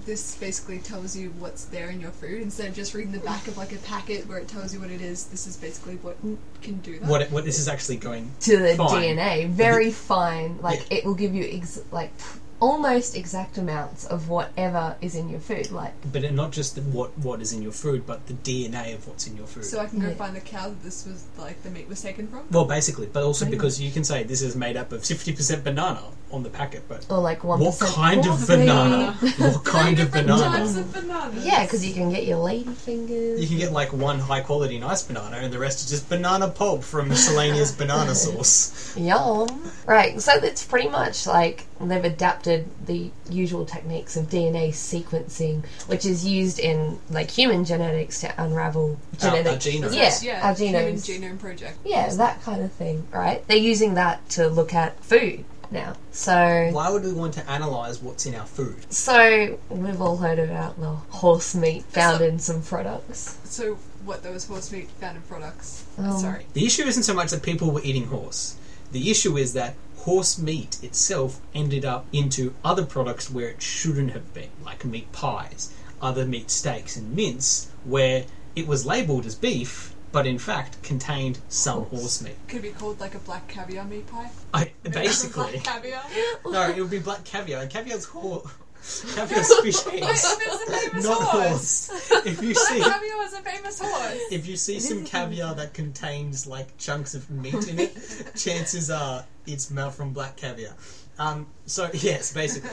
this 0.06 0.36
basically 0.36 0.77
tells 0.77 1.18
you 1.18 1.32
what's 1.39 1.65
there 1.65 1.89
in 1.89 2.00
your 2.00 2.12
food 2.12 2.44
instead 2.44 2.68
of 2.70 2.75
just 2.75 2.94
reading 2.94 3.12
the 3.12 3.20
back 3.20 3.48
of 3.48 3.58
like 3.58 3.72
a 3.72 3.77
packet 3.77 4.27
where 4.27 4.38
it 4.38 4.48
tells 4.48 4.75
you 4.75 4.79
what 4.79 4.91
it 4.91 5.01
is. 5.01 5.25
This 5.25 5.48
is 5.48 5.58
basically 5.58 5.96
what 5.96 6.18
can 6.62 6.77
do 6.82 7.00
that. 7.00 7.10
What 7.10 7.24
it, 7.24 7.32
what 7.32 7.46
this 7.46 7.58
is 7.58 7.68
actually 7.68 7.98
going 7.98 8.32
To 8.41 8.58
the 8.58 8.75
Fine. 8.75 9.18
DNA, 9.18 9.50
very 9.50 9.89
fine. 9.89 10.60
Like 10.62 10.86
it 10.91 11.03
will 11.03 11.15
give 11.15 11.34
you 11.34 11.50
ex- 11.51 11.82
like 11.91 12.12
almost 12.59 13.15
exact 13.15 13.57
amounts 13.57 14.05
of 14.05 14.29
whatever 14.29 14.95
is 15.01 15.15
in 15.15 15.29
your 15.29 15.39
food. 15.39 15.71
Like 15.71 15.93
but 16.11 16.23
it- 16.23 16.33
not 16.33 16.51
just 16.51 16.75
the, 16.75 16.81
what 16.81 17.17
what 17.19 17.41
is 17.41 17.53
in 17.53 17.61
your 17.61 17.71
food, 17.71 18.05
but 18.05 18.27
the 18.27 18.33
DNA 18.33 18.93
of 18.95 19.07
what's 19.07 19.27
in 19.27 19.35
your 19.37 19.47
food. 19.47 19.65
So 19.65 19.79
I 19.79 19.85
can 19.87 19.99
go 19.99 20.07
Yeah. 20.09 20.15
find 20.15 20.35
the 20.35 20.41
cow 20.41 20.69
that 20.69 20.83
this 20.83 21.05
was 21.05 21.25
like 21.37 21.61
the 21.63 21.69
meat 21.69 21.87
was 21.87 22.01
taken 22.01 22.27
from. 22.27 22.41
well, 22.51 22.65
basically, 22.65 23.07
but 23.07 23.23
also 23.23 23.45
Pretty 23.45 23.57
because 23.57 23.79
you 23.81 23.91
can 23.91 24.03
say 24.03 24.23
this 24.23 24.41
is 24.41 24.55
made 24.55 24.77
up 24.77 24.91
of 24.91 25.05
fifty 25.05 25.31
percent 25.33 25.63
banana 25.63 26.01
on 26.31 26.43
the 26.43 26.49
packet, 26.49 26.83
but 26.87 27.05
or 27.09 27.19
like 27.19 27.43
one 27.43 27.59
what 27.59 27.79
kind 27.79 28.25
of 28.27 28.45
banana? 28.47 29.13
what 29.37 29.63
kind 29.65 29.99
of 29.99 30.07
different 30.11 30.27
banana? 30.27 30.57
types 30.57 30.75
of 30.77 30.93
bananas. 30.93 31.45
Yeah, 31.45 31.63
because 31.63 31.85
you 31.85 31.93
can 31.93 32.09
get 32.11 32.25
your 32.25 32.37
lady 32.37 32.69
fingers. 32.71 33.39
You 33.41 33.47
can 33.47 33.57
get 33.57 33.71
like 33.71 33.91
one 33.93 34.19
high 34.19 34.41
quality 34.41 34.77
nice 34.79 35.01
banana, 35.01 35.37
and 35.37 35.51
the 35.51 35.57
rest 35.59 35.79
is 35.83 35.89
just 35.89 36.07
banana 36.09 36.47
pulp 36.49 36.83
from 36.83 37.09
miscellaneous 37.09 37.71
banana 37.81 38.13
sauce. 38.13 38.95
Yum. 38.97 39.47
Right, 39.87 40.21
so 40.21 40.33
it's 40.33 40.63
pretty 40.63 40.89
much 40.89 41.25
like 41.25 41.65
they've 41.88 42.03
adapted 42.03 42.67
the 42.86 43.09
usual 43.29 43.65
techniques 43.65 44.17
of 44.17 44.25
DNA 44.29 44.69
sequencing, 44.69 45.65
which 45.88 46.05
is 46.05 46.25
used 46.25 46.59
in 46.59 47.00
like 47.09 47.31
human 47.31 47.63
genetics 47.65 48.19
to 48.21 48.33
unravel 48.41 48.98
Our- 49.24 49.29
our 49.29 49.38
genetic. 49.38 49.59
genomes. 49.62 49.95
Yeah, 49.95 50.13
yeah, 50.21 50.48
our 50.48 50.53
Human. 50.55 50.95
Genome 50.95 51.39
Project. 51.39 51.77
Yeah, 51.86 52.09
that 52.15 52.41
kind 52.41 52.62
of 52.63 52.71
thing, 52.74 53.07
right? 53.12 53.48
They're 53.48 53.57
using 53.57 53.93
that 53.93 54.27
to 54.31 54.48
look 54.50 54.74
at 54.74 55.01
food 55.03 55.45
now. 55.71 55.93
So, 56.12 56.69
Why 56.71 56.89
would 56.89 57.03
we 57.03 57.13
want 57.13 57.33
to 57.36 57.50
analyze 57.50 58.01
what's 58.01 58.25
in 58.25 58.36
our 58.36 58.45
food? 58.45 58.91
so 58.91 59.59
we've 59.69 60.01
all 60.01 60.17
heard 60.17 60.39
about 60.39 60.79
the 60.79 60.89
horse 60.89 61.55
meat 61.55 61.83
found 61.86 62.21
in 62.21 62.39
some 62.39 62.62
products. 62.62 63.38
So 63.45 63.75
what 64.03 64.24
those 64.24 64.45
horse 64.48 64.71
meat 64.71 64.89
found 65.00 65.17
in 65.17 65.21
products? 65.24 65.86
Um, 65.98 66.17
Sorry. 66.17 66.45
The 66.53 66.65
issue 66.65 66.83
isn't 66.83 67.03
so 67.03 67.13
much 67.13 67.29
that 67.31 67.43
people 67.43 67.71
were 67.71 67.81
eating 67.83 68.05
horse. 68.07 68.55
The 68.91 69.12
issue 69.12 69.38
is 69.38 69.53
that 69.53 69.75
horse 70.00 70.38
meat 70.38 70.82
itself 70.84 71.41
ended 71.53 71.84
up 71.86 72.06
into 72.13 72.53
other 72.63 72.86
products 72.86 73.29
where 73.29 73.50
it 73.50 73.62
shouldn't 73.62 74.12
have 74.12 74.34
been, 74.34 74.50
like 74.63 74.86
meat 74.86 75.12
pies, 75.12 75.74
other 76.01 76.25
meat 76.25 76.50
steaks 76.50 76.96
and 76.96 77.15
mince, 77.15 77.70
where 77.84 78.25
it 78.56 78.68
was 78.68 78.86
labelled 78.86 79.25
as 79.25 79.36
beef, 79.36 79.94
but 80.12 80.25
in 80.25 80.39
fact 80.39 80.82
contained 80.82 81.39
some 81.50 81.86
horse 81.86 82.22
meat. 82.22 82.36
Could 82.48 82.62
be 82.62 82.72
called 82.72 83.00
like 83.00 83.13
a 83.15 83.20
black 83.20 83.48
caviar 83.48 83.86
meat 83.86 84.08
pie. 84.08 84.29
I, 84.53 84.72
Black 84.84 84.94
basically, 84.96 85.60
caviar. 85.60 86.01
no, 86.46 86.70
it 86.70 86.79
would 86.79 86.89
be 86.89 87.00
black 87.00 87.24
caviar. 87.25 87.62
And 87.62 87.70
caviar's 87.70 88.06
horse. 88.06 88.50
Caviar's 89.15 89.53
fish 89.62 89.75
eggs, 89.93 90.38
It's 90.41 90.63
a 90.69 90.71
famous 90.89 91.03
not 91.05 91.21
horse. 91.21 91.89
horse. 91.89 92.25
If 92.25 92.41
you 92.41 92.53
see, 92.53 92.79
caviar 92.81 93.24
is 93.24 93.33
a 93.33 93.41
famous 93.41 93.79
horse. 93.79 94.21
if 94.31 94.48
you 94.48 94.55
see 94.57 94.79
some 94.79 95.05
caviar 95.05 95.53
that 95.55 95.74
contains 95.74 96.48
like 96.48 96.77
chunks 96.77 97.13
of 97.13 97.29
meat 97.29 97.67
in 97.67 97.79
it, 97.79 98.31
chances 98.36 98.89
are 98.89 99.25
it's 99.45 99.69
made 99.69 99.91
from 99.93 100.13
black 100.13 100.38
caviar. 100.38 100.74
Um, 101.19 101.47
so 101.65 101.89
yes, 101.93 102.33
basically. 102.33 102.71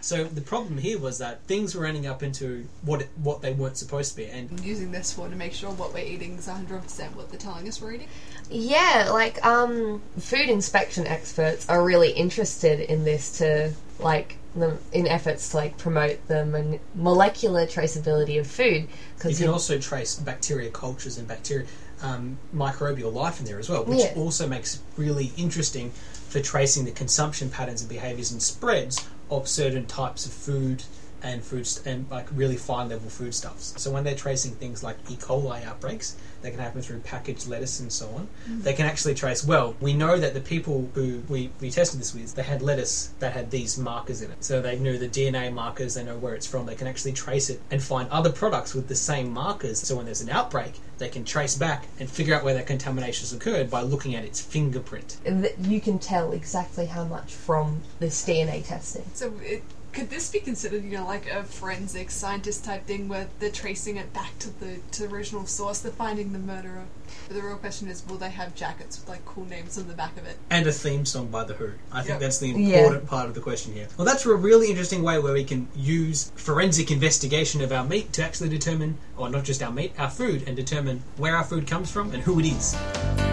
So 0.00 0.24
the 0.24 0.40
problem 0.40 0.78
here 0.78 0.98
was 0.98 1.18
that 1.18 1.42
things 1.42 1.74
were 1.74 1.84
ending 1.84 2.06
up 2.06 2.22
into 2.22 2.66
what 2.82 3.02
it, 3.02 3.08
what 3.16 3.42
they 3.42 3.52
weren't 3.52 3.76
supposed 3.76 4.12
to 4.12 4.16
be, 4.16 4.26
and 4.26 4.48
I'm 4.50 4.64
using 4.64 4.92
this 4.92 5.12
for 5.12 5.28
to 5.28 5.34
make 5.34 5.52
sure 5.52 5.70
what 5.72 5.92
we're 5.92 6.06
eating 6.06 6.38
is 6.38 6.46
100% 6.46 7.14
what 7.16 7.30
they're 7.30 7.40
telling 7.40 7.66
us 7.66 7.82
we're 7.82 7.94
eating. 7.94 8.08
Yeah, 8.48 9.08
like 9.12 9.44
um, 9.44 10.00
food 10.18 10.48
inspection 10.48 11.06
experts 11.06 11.68
are 11.68 11.84
really 11.84 12.12
interested 12.12 12.80
in 12.80 13.04
this 13.04 13.38
to 13.38 13.72
like 13.98 14.36
the, 14.54 14.78
in 14.92 15.08
efforts 15.08 15.50
to 15.50 15.56
like 15.56 15.76
promote 15.76 16.26
the 16.28 16.44
mon- 16.46 16.80
molecular 16.94 17.66
traceability 17.66 18.38
of 18.38 18.46
food 18.46 18.86
because 18.86 18.88
you 18.88 19.16
because 19.16 19.38
can 19.40 19.48
also 19.48 19.78
trace 19.78 20.14
bacteria 20.14 20.70
cultures 20.70 21.18
and 21.18 21.26
bacteria 21.26 21.66
um, 22.02 22.38
microbial 22.54 23.12
life 23.12 23.40
in 23.40 23.46
there 23.46 23.58
as 23.58 23.68
well, 23.68 23.84
which 23.84 23.98
Yeah. 23.98 24.12
also 24.16 24.46
makes 24.46 24.80
really 24.96 25.32
interesting 25.36 25.92
for 26.28 26.40
tracing 26.40 26.84
the 26.84 26.90
consumption 26.90 27.50
patterns 27.50 27.80
and 27.80 27.88
behaviours 27.88 28.30
and 28.30 28.42
spreads 28.42 29.08
of 29.30 29.48
certain 29.48 29.86
types 29.86 30.26
of 30.26 30.32
food 30.32 30.84
and 31.22 31.42
foods 31.42 31.82
and 31.84 32.08
like 32.10 32.26
really 32.32 32.56
fine 32.56 32.88
level 32.88 33.10
foodstuffs. 33.10 33.74
So 33.80 33.90
when 33.90 34.04
they're 34.04 34.14
tracing 34.14 34.52
things 34.52 34.82
like 34.82 34.96
E. 35.10 35.16
coli 35.16 35.64
outbreaks, 35.64 36.16
they 36.42 36.50
can 36.50 36.60
happen 36.60 36.82
through 36.82 37.00
packaged 37.00 37.48
lettuce 37.48 37.80
and 37.80 37.92
so 37.92 38.08
on. 38.10 38.28
Mm. 38.48 38.62
They 38.62 38.72
can 38.72 38.86
actually 38.86 39.14
trace. 39.14 39.44
Well, 39.44 39.74
we 39.80 39.92
know 39.92 40.18
that 40.18 40.34
the 40.34 40.40
people 40.40 40.88
who 40.94 41.22
we, 41.28 41.50
we 41.60 41.70
tested 41.70 42.00
this 42.00 42.14
with, 42.14 42.34
they 42.34 42.42
had 42.42 42.62
lettuce 42.62 43.12
that 43.18 43.32
had 43.32 43.50
these 43.50 43.76
markers 43.78 44.22
in 44.22 44.30
it. 44.30 44.44
So 44.44 44.62
they 44.62 44.78
knew 44.78 44.98
the 44.98 45.08
DNA 45.08 45.52
markers. 45.52 45.94
They 45.94 46.04
know 46.04 46.16
where 46.16 46.34
it's 46.34 46.46
from. 46.46 46.66
They 46.66 46.76
can 46.76 46.86
actually 46.86 47.12
trace 47.12 47.50
it 47.50 47.60
and 47.70 47.82
find 47.82 48.08
other 48.10 48.30
products 48.30 48.74
with 48.74 48.88
the 48.88 48.94
same 48.94 49.32
markers. 49.32 49.80
So 49.80 49.96
when 49.96 50.04
there's 50.04 50.20
an 50.20 50.30
outbreak, 50.30 50.74
they 50.98 51.08
can 51.08 51.24
trace 51.24 51.56
back 51.56 51.86
and 51.98 52.10
figure 52.10 52.34
out 52.34 52.44
where 52.44 52.54
that 52.54 52.66
contamination 52.66 53.22
has 53.22 53.32
occurred 53.32 53.70
by 53.70 53.82
looking 53.82 54.14
at 54.14 54.24
its 54.24 54.40
fingerprint. 54.40 55.16
that 55.24 55.58
you 55.58 55.80
can 55.80 55.98
tell 55.98 56.32
exactly 56.32 56.86
how 56.86 57.04
much 57.04 57.34
from 57.34 57.82
this 57.98 58.24
DNA 58.24 58.66
testing. 58.66 59.04
So 59.14 59.32
it, 59.42 59.62
could 59.92 60.10
this 60.10 60.30
be 60.30 60.38
considered, 60.40 60.84
you 60.84 60.90
know, 60.98 61.06
like 61.06 61.26
a 61.28 61.42
forensic 61.44 62.10
scientist 62.10 62.64
type 62.64 62.86
thing 62.86 63.08
where 63.08 63.28
they're 63.40 63.50
tracing 63.50 63.96
it 63.96 64.12
back 64.12 64.38
to 64.40 64.50
the 64.60 64.78
to 64.92 65.06
the 65.06 65.14
original 65.14 65.46
source, 65.46 65.78
they're 65.80 65.92
finding 65.92 66.32
the 66.32 66.38
murderer? 66.38 66.84
But 67.26 67.36
the 67.36 67.42
real 67.42 67.56
question 67.56 67.88
is, 67.88 68.06
will 68.06 68.16
they 68.18 68.30
have 68.30 68.54
jackets 68.54 68.98
with 69.00 69.08
like 69.08 69.24
cool 69.24 69.44
names 69.46 69.76
on 69.78 69.88
the 69.88 69.94
back 69.94 70.16
of 70.16 70.26
it? 70.26 70.36
and 70.50 70.66
a 70.66 70.72
theme 70.72 71.04
song 71.04 71.28
by 71.28 71.44
The 71.44 71.54
Who. 71.54 71.72
I 71.92 71.98
think 72.00 72.08
Yep. 72.10 72.20
that's 72.20 72.38
the 72.38 72.48
Yeah. 72.48 72.78
important 72.78 73.06
part 73.06 73.28
of 73.28 73.34
the 73.34 73.40
question 73.40 73.72
here. 73.74 73.88
Well, 73.96 74.04
that's 74.06 74.24
a 74.26 74.34
really 74.34 74.68
interesting 74.70 75.02
way 75.02 75.18
where 75.18 75.32
we 75.32 75.44
can 75.44 75.68
use 75.74 76.32
forensic 76.36 76.90
investigation 76.90 77.60
of 77.62 77.72
our 77.72 77.84
meat 77.84 78.12
to 78.14 78.22
actually 78.24 78.48
determine, 78.50 78.98
or 79.16 79.28
not 79.30 79.44
just 79.44 79.62
our 79.62 79.72
meat, 79.72 79.92
our 79.98 80.10
food, 80.10 80.44
and 80.46 80.56
determine 80.56 81.02
where 81.16 81.36
our 81.36 81.44
food 81.44 81.66
comes 81.66 81.90
from 81.90 82.12
and 82.12 82.22
who 82.22 82.38
it 82.40 82.46
is. 82.46 83.27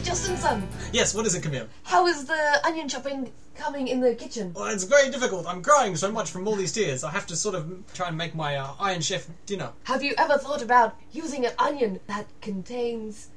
Justin 0.00 0.36
son, 0.38 0.60
Justin 0.62 0.70
son, 0.70 0.90
Yes, 0.92 1.14
what 1.14 1.26
is 1.26 1.34
it, 1.34 1.42
Camille? 1.42 1.68
how 1.84 2.06
is 2.06 2.24
the 2.24 2.60
onion 2.64 2.88
chopping 2.88 3.30
coming 3.54 3.88
in 3.88 4.00
the 4.00 4.14
kitchen? 4.14 4.52
Well, 4.54 4.66
it's 4.66 4.84
very 4.84 5.10
difficult. 5.10 5.46
I'm 5.46 5.62
crying 5.62 5.96
so 5.96 6.10
much 6.10 6.30
from 6.30 6.48
all 6.48 6.56
these 6.56 6.72
tears. 6.72 7.04
I 7.04 7.10
have 7.10 7.26
to 7.26 7.36
sort 7.36 7.54
of 7.54 7.70
try 7.92 8.08
and 8.08 8.16
make 8.16 8.34
my 8.34 8.56
uh, 8.56 8.70
Iron 8.80 9.02
Chef 9.02 9.26
dinner. 9.44 9.70
Have 9.84 10.02
you 10.02 10.14
ever 10.16 10.38
thought 10.38 10.62
about 10.62 10.96
using 11.12 11.44
an 11.44 11.52
onion 11.58 12.00
that 12.06 12.26
contains 12.40 13.28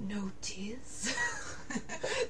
no 0.00 0.30
tears? 0.42 1.16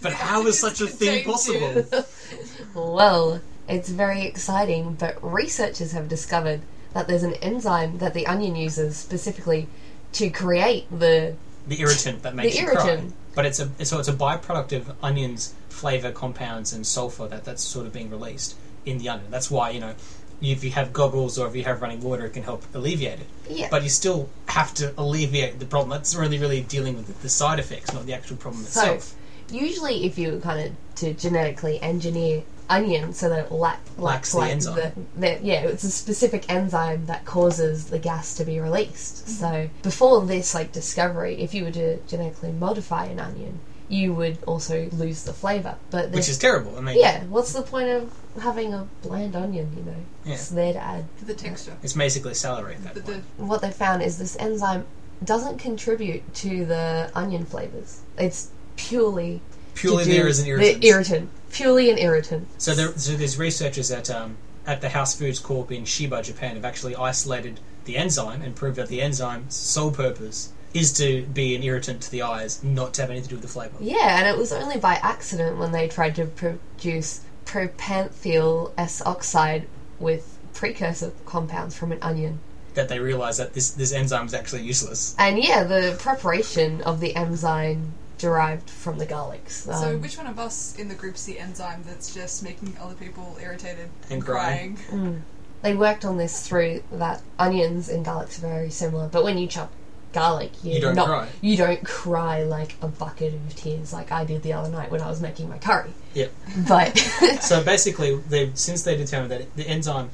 But 0.01 0.15
how 0.15 0.47
is 0.47 0.59
such 0.59 0.81
a 0.81 0.87
thing 0.87 1.25
possible? 1.25 1.85
Well, 2.75 3.43
it's 3.69 3.91
very 3.91 4.23
exciting, 4.23 4.95
but 4.95 5.19
researchers 5.23 5.93
have 5.93 6.09
discovered 6.09 6.63
that 6.95 7.09
there's 7.09 7.25
an 7.25 7.35
enzyme 7.35 7.99
that 7.99 8.15
the 8.15 8.27
onion 8.27 8.57
uses 8.57 8.97
specifically 8.97 9.69
to 10.13 10.31
create 10.31 10.87
the. 10.91 11.35
The 11.67 11.81
irritant 11.81 12.23
that 12.23 12.35
makes 12.35 12.55
The 12.55 12.63
you 12.63 12.69
cry. 12.71 13.03
But 13.35 13.47
it's 13.47 13.61
a 13.61 13.85
so 13.85 13.99
it's 13.99 14.09
a 14.09 14.13
byproduct 14.13 14.73
of 14.77 14.93
onions' 15.03 15.55
flavor 15.69 16.13
compounds 16.13 16.73
and 16.73 16.87
sulfur 16.87 17.27
that 17.29 17.45
that's 17.45 17.63
sort 17.63 17.87
of 17.87 17.93
being 17.93 18.11
released 18.11 18.57
in 18.87 18.99
the 18.99 19.09
onion. 19.09 19.31
That's 19.31 19.51
why 19.51 19.71
you 19.71 19.81
know 19.81 19.95
if 20.41 20.63
you 20.63 20.71
have 20.73 20.93
goggles 20.93 21.39
or 21.39 21.47
if 21.49 21.57
you 21.57 21.65
have 21.65 21.81
running 21.81 22.01
water, 22.03 22.27
it 22.27 22.33
can 22.33 22.43
help 22.43 22.65
alleviate 22.75 23.21
it. 23.21 23.27
Yeah. 23.49 23.69
But 23.71 23.83
you 23.83 23.89
still 23.89 24.29
have 24.47 24.75
to 24.75 24.93
alleviate 24.99 25.59
the 25.59 25.67
problem. 25.67 25.91
That's 25.91 26.15
really 26.15 26.39
really 26.39 26.63
dealing 26.63 26.97
with 26.97 27.23
the 27.23 27.29
side 27.29 27.59
effects, 27.59 27.93
not 27.93 28.07
the 28.07 28.15
actual 28.15 28.37
problem 28.37 28.63
So, 28.65 28.93
itself. 28.95 29.15
usually, 29.51 30.05
if 30.05 30.19
you 30.19 30.41
kind 30.41 30.69
of 30.69 30.73
to 30.97 31.15
genetically 31.15 31.81
engineer 31.81 32.43
onion 32.71 33.13
so 33.13 33.29
that 33.29 33.47
it 33.47 33.53
lack, 33.53 33.81
Lacks 33.99 33.99
lacks 33.99 34.33
the 34.33 34.39
like 34.39 34.51
enzyme. 34.53 35.07
the, 35.17 35.39
yeah, 35.43 35.63
it's 35.65 35.85
a 35.85 35.91
specific 35.91 36.51
enzyme 36.51 37.07
that 37.07 37.25
causes 37.25 37.87
the 37.87 37.99
gas 37.99 38.35
to 38.37 38.45
be 38.45 38.61
released. 38.61 39.25
Mm-hmm. 39.27 39.31
So 39.33 39.71
before 39.83 40.25
this 40.27 40.55
like 40.55 40.73
discovery, 40.73 41.41
if 41.41 41.55
you 41.55 41.65
were 41.65 41.71
to 41.73 41.99
genetically 42.07 42.53
modify 42.53 43.07
an 43.07 43.21
onion, 43.21 43.61
you 43.89 44.15
would 44.15 44.39
also 44.45 44.89
lose 44.93 45.25
the 45.25 45.33
flavor. 45.33 45.77
But 45.91 46.11
Which 46.11 46.29
is 46.29 46.39
terrible. 46.39 46.77
I 46.77 46.81
mean, 46.81 46.99
yeah, 46.99 47.25
what's 47.25 47.53
the 47.53 47.63
point 47.63 47.89
of 47.91 48.13
having 48.41 48.73
a 48.73 48.89
bland 49.03 49.37
onion? 49.37 49.71
You 49.77 49.83
know, 49.85 49.97
Yeah. 50.25 50.35
it's 50.35 50.49
there 50.49 50.73
to 50.73 50.79
add. 50.79 51.05
For 51.17 51.27
the 51.27 51.35
texture. 51.35 51.77
it's 51.83 51.93
basically 51.93 52.35
celery 52.35 52.77
at 52.77 52.85
that 52.85 52.95
But 52.95 53.05
point. 53.05 53.25
the 53.39 53.45
What 53.45 53.61
they 53.61 53.71
found 53.71 54.03
is 54.03 54.17
this 54.19 54.37
enzyme 54.41 54.87
doesn't 55.23 55.59
contribute 55.59 56.35
to 56.37 56.65
the 56.65 57.11
onion 57.15 57.45
flavors. 57.45 58.01
It's 58.19 58.49
purely 58.77 59.41
Purely 59.75 60.05
there 60.05 60.29
as 60.29 60.39
an 60.39 60.47
irritant. 60.47 60.81
The 60.81 60.87
irritant, 60.89 61.31
purely 61.53 61.91
an 61.91 61.99
irritant. 61.99 62.49
So, 62.59 62.75
there, 62.75 62.97
so 62.97 63.13
there's 63.13 63.39
researchers 63.39 63.91
at 63.91 64.11
um, 64.11 64.37
at 64.67 64.81
the 64.81 64.91
House 64.91 65.15
Foods 65.15 65.39
Corp 65.39 65.71
in 65.71 65.85
Chiba, 65.85 66.23
Japan, 66.23 66.57
have 66.57 66.65
actually 66.65 66.97
isolated 66.97 67.61
the 67.85 67.97
enzyme 67.97 68.43
and 68.43 68.57
proved 68.57 68.77
that 68.77 68.89
the 68.89 69.03
enzyme's 69.03 69.55
sole 69.55 69.91
purpose 69.91 70.53
is 70.73 70.93
to 70.95 71.23
be 71.27 71.55
an 71.55 71.63
irritant 71.63 72.03
to 72.03 72.11
the 72.11 72.23
eyes, 72.23 72.63
not 72.65 72.95
to 72.95 73.03
have 73.03 73.11
anything 73.11 73.25
to 73.25 73.29
do 73.31 73.37
with 73.37 73.43
the 73.43 73.49
flavour. 73.49 73.77
Yeah, 73.79 74.19
and 74.19 74.27
it 74.27 74.37
was 74.37 74.53
only 74.53 74.79
by 74.79 74.95
accident 74.95 75.59
when 75.59 75.73
they 75.73 75.87
tried 75.87 76.17
to 76.17 76.27
produce 76.27 77.21
propanethial 77.45 78.73
S 78.77 79.03
oxide 79.05 79.69
with 80.01 80.39
precursor 80.53 81.13
compounds 81.27 81.77
from 81.77 81.93
an 81.93 81.99
onion 82.01 82.41
that 82.75 82.89
they 82.89 82.99
realised 82.99 83.39
that 83.39 83.55
this 83.55 83.71
this 83.71 83.93
enzyme 83.93 84.27
is 84.27 84.35
actually 84.35 84.63
useless. 84.63 85.15
And 85.19 85.43
yeah, 85.43 85.65
the 85.65 85.97
preparation 85.99 86.81
of 86.83 87.01
the 87.01 87.15
enzyme 87.17 87.95
derived 88.29 88.71
from 88.71 88.97
the 88.99 89.07
garlics. 89.07 89.69
Um, 89.69 89.81
So, 89.81 89.97
which 89.99 90.17
one 90.17 90.27
of 90.27 90.39
us 90.39 90.75
in 90.79 90.89
the 90.89 90.95
group's 90.95 91.25
the 91.25 91.39
enzyme 91.39 91.83
that's 91.87 92.13
just 92.15 92.43
making 92.43 92.75
other 92.81 92.95
people 92.95 93.37
irritated 93.41 93.89
And 94.11 94.25
crying. 94.25 94.79
crying? 94.89 95.23
they 95.63 95.75
worked 95.75 96.05
on 96.07 96.17
this 96.17 96.47
through 96.47 96.83
that 96.93 97.21
onions 97.39 97.89
and 97.91 98.05
garlics 98.05 98.39
are 98.39 98.47
very 98.49 98.71
similar, 98.71 99.09
but 99.09 99.25
when 99.25 99.37
you 99.39 99.47
chop 99.47 99.71
garlic, 100.15 100.53
you're 100.63 100.75
You 100.77 100.81
don't 100.81 100.95
not, 100.97 101.07
cry. 101.07 101.29
You 101.43 101.57
don't 101.57 101.85
cry 101.85 102.43
like 102.45 102.77
a 102.81 102.89
bucket 102.89 103.35
of 103.35 103.55
tears, 103.57 103.93
like 103.93 104.11
I 104.11 104.25
did 104.25 104.43
the 104.43 104.53
other 104.55 104.71
night 104.71 104.91
when 104.91 105.01
I 105.03 105.09
was 105.11 105.21
making 105.21 105.49
my 105.51 105.59
curry. 105.59 105.93
Yep. 106.15 106.33
But 106.69 106.97
So 107.43 107.63
basically, 107.63 108.17
they 108.17 108.53
since 108.55 108.83
they 108.85 108.97
determined 108.97 109.33
that 109.33 109.55
the 109.57 109.67
enzyme 109.69 110.09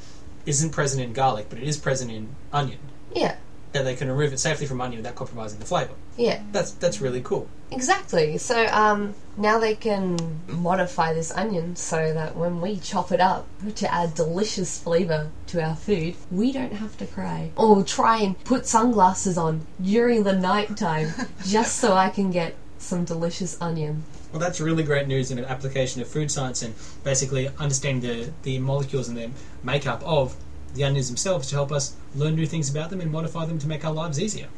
isn't 0.47 0.71
present 0.71 1.01
in 1.03 1.13
garlic, 1.13 1.47
but 1.51 1.59
it 1.59 1.69
is 1.69 1.77
present 1.77 2.11
in 2.11 2.35
onion, 2.53 2.79
yeah, 3.15 3.37
that 3.73 3.85
they 3.85 3.95
can 3.95 4.09
remove 4.09 4.33
it 4.33 4.39
safely 4.41 4.67
from 4.67 4.81
onion 4.81 4.99
without 5.01 5.15
compromising 5.15 5.59
the 5.59 5.65
flavour. 5.65 5.95
yeah, 6.17 6.43
That's 6.53 6.73
that's 6.73 7.01
really 7.01 7.21
cool. 7.23 7.49
exactly. 7.71 8.37
So 8.39 8.67
um, 8.67 9.15
now 9.37 9.59
they 9.59 9.75
can 9.77 10.41
modify 10.49 11.13
this 11.15 11.31
onion 11.33 11.77
so 11.77 12.13
that 12.13 12.35
when 12.37 12.61
we 12.61 12.79
chop 12.79 13.13
it 13.13 13.21
up 13.21 13.47
to 13.77 13.93
add 13.95 14.15
delicious 14.15 14.83
flavour 14.83 15.31
to 15.49 15.63
our 15.63 15.77
food, 15.77 16.17
we 16.31 16.53
don't 16.53 16.73
have 16.73 16.97
to 16.99 17.07
cry 17.07 17.51
or 17.57 17.85
try 17.85 18.19
and 18.19 18.43
put 18.45 18.67
sunglasses 18.67 19.39
on 19.39 19.67
during 19.81 20.25
the 20.25 20.33
night 20.35 20.77
time 20.77 21.13
just 21.47 21.77
so 21.79 21.95
I 21.95 22.11
can 22.11 22.31
get 22.31 22.57
some 22.79 23.05
delicious 23.05 23.61
onion. 23.61 24.03
Well, 24.33 24.41
that's 24.41 24.61
really 24.61 24.83
great 24.85 25.07
news 25.09 25.31
in 25.31 25.39
an 25.39 25.45
application 25.45 26.01
of 26.03 26.09
food 26.09 26.31
science 26.31 26.63
and 26.63 26.75
basically 27.05 27.49
understanding 27.59 28.01
the, 28.25 28.33
the 28.43 28.59
molecules 28.59 29.09
and 29.09 29.17
the 29.17 29.31
makeup 29.63 30.03
of 30.05 30.35
the 30.75 30.85
onions 30.85 31.09
themselves 31.09 31.49
to 31.49 31.57
help 31.57 31.73
us 31.73 31.97
learn 32.15 32.35
new 32.35 32.47
things 32.47 32.71
about 32.71 32.91
them 32.91 33.01
and 33.01 33.11
modify 33.11 33.45
them 33.45 33.59
to 33.59 33.69
make 33.69 33.85
our 33.85 33.93
lives 33.93 34.21
easier. 34.21 34.49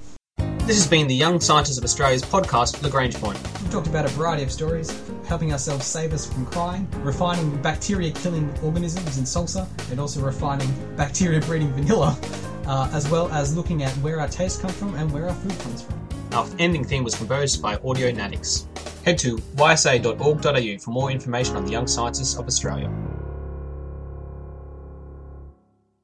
This 0.66 0.76
has 0.76 0.86
been 0.86 1.08
the 1.08 1.14
Young 1.14 1.40
Scientists 1.40 1.76
of 1.76 1.82
Australia's 1.82 2.22
podcast, 2.22 2.82
Lagrange 2.82 3.16
Point. 3.16 3.36
We've 3.60 3.72
talked 3.72 3.88
about 3.88 4.04
a 4.04 4.08
variety 4.08 4.44
of 4.44 4.52
stories, 4.52 4.96
helping 5.26 5.50
ourselves 5.50 5.84
save 5.84 6.12
us 6.12 6.32
from 6.32 6.46
crying, 6.46 6.86
refining 7.02 7.60
bacteria 7.60 8.12
killing 8.12 8.48
organisms 8.62 9.18
in 9.18 9.24
salsa, 9.24 9.66
and 9.90 9.98
also 9.98 10.20
refining 10.20 10.72
bacteria 10.96 11.40
breeding 11.40 11.72
vanilla, 11.72 12.16
uh, 12.66 12.88
as 12.92 13.10
well 13.10 13.28
as 13.32 13.56
looking 13.56 13.82
at 13.82 13.90
where 13.98 14.20
our 14.20 14.28
tastes 14.28 14.60
come 14.60 14.70
from 14.70 14.94
and 14.94 15.10
where 15.10 15.28
our 15.28 15.34
food 15.34 15.58
comes 15.58 15.82
from. 15.82 15.98
Our 16.32 16.46
ending 16.60 16.84
theme 16.84 17.02
was 17.02 17.16
composed 17.16 17.60
by 17.60 17.74
Audio 17.84 18.12
Audionatics. 18.12 18.66
Head 19.04 19.18
to 19.18 19.38
ysa.org.au 19.38 20.78
for 20.78 20.90
more 20.92 21.10
information 21.10 21.56
on 21.56 21.64
the 21.64 21.72
Young 21.72 21.88
Scientists 21.88 22.36
of 22.38 22.46
Australia. 22.46 22.88